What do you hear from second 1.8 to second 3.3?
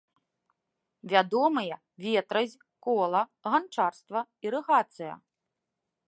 ветразь, кола,